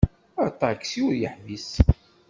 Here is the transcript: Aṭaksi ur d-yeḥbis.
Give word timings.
Aṭaksi 0.47 0.99
ur 1.05 1.13
d-yeḥbis. 1.13 1.69